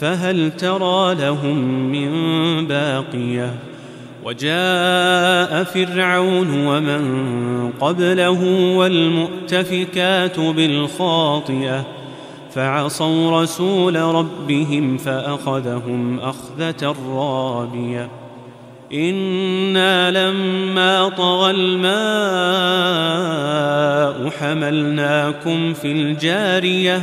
فهل 0.00 0.50
ترى 0.50 1.14
لهم 1.14 1.56
من 1.92 2.10
باقية؟ 2.66 3.54
وجاء 4.24 5.64
فرعون 5.64 6.66
ومن 6.66 7.72
قبله 7.80 8.44
والمؤتفكات 8.76 10.40
بالخاطئة 10.40 11.86
فعصوا 12.54 13.42
رسول 13.42 13.96
ربهم 13.96 14.96
فأخذهم 14.96 16.20
أخذة 16.20 16.96
رابية. 17.08 18.08
أنا 18.92 20.10
لما 20.10 21.08
طغى 21.08 21.50
الماء 21.50 21.90
حملناكم 24.30 25.74
في 25.74 25.92
الجاريه 25.92 27.02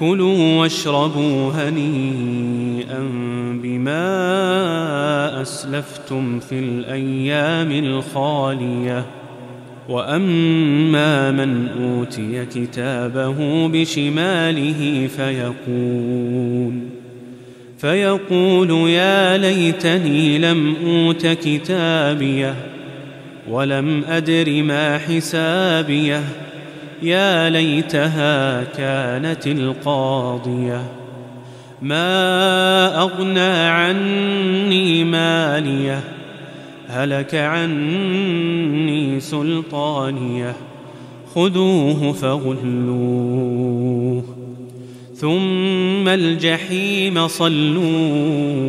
كلوا 0.00 0.60
واشربوا 0.60 1.52
هنيئا 1.52 3.08
بما 3.62 5.42
أسلفتم 5.42 6.40
في 6.40 6.58
الأيام 6.58 7.72
الخالية. 7.72 9.06
وأما 9.88 11.30
من 11.30 11.68
أوتي 11.68 12.44
كتابه 12.44 13.68
بشماله 13.68 15.08
فيقول 15.16 16.72
فيقول 17.78 18.70
يا 18.90 19.36
ليتني 19.36 20.38
لم 20.38 20.76
أوت 20.86 21.26
كتابيه 21.26 22.54
ولم 23.50 24.04
أدر 24.08 24.62
ما 24.62 24.98
حسابيه. 24.98 26.22
يا 27.02 27.50
ليتها 27.50 28.64
كانت 28.64 29.46
القاضية. 29.46 30.82
ما 31.82 33.00
أغنى 33.02 33.68
عني 33.68 35.04
مالية 35.04 36.00
هلك 36.88 37.34
عني 37.34 39.20
سلطانية. 39.20 40.56
خذوه 41.34 42.12
فغلوه 42.12 43.58
ثم 45.14 46.08
الجحيم 46.08 47.28
صلوه. 47.28 48.68